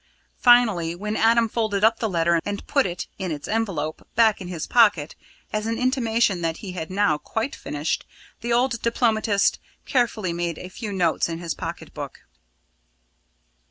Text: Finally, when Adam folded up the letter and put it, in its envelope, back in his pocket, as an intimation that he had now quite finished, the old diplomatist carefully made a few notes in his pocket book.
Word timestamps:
Finally, 0.39 0.95
when 0.95 1.15
Adam 1.15 1.47
folded 1.47 1.83
up 1.83 1.99
the 1.99 2.09
letter 2.09 2.39
and 2.43 2.65
put 2.65 2.87
it, 2.87 3.05
in 3.19 3.31
its 3.31 3.47
envelope, 3.47 4.01
back 4.15 4.41
in 4.41 4.47
his 4.47 4.65
pocket, 4.65 5.15
as 5.53 5.67
an 5.67 5.77
intimation 5.77 6.41
that 6.41 6.57
he 6.57 6.71
had 6.71 6.89
now 6.89 7.19
quite 7.19 7.55
finished, 7.55 8.03
the 8.39 8.51
old 8.51 8.81
diplomatist 8.81 9.59
carefully 9.85 10.33
made 10.33 10.57
a 10.57 10.69
few 10.69 10.91
notes 10.91 11.29
in 11.29 11.37
his 11.37 11.53
pocket 11.53 11.93
book. 11.93 12.21